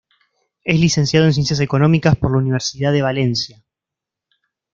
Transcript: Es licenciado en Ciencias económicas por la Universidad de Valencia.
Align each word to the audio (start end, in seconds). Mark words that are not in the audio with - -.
Es 0.63 0.79
licenciado 0.79 1.27
en 1.27 1.33
Ciencias 1.33 1.59
económicas 1.59 2.15
por 2.15 2.31
la 2.31 2.39
Universidad 2.39 2.91
de 2.91 3.03
Valencia. 3.03 3.63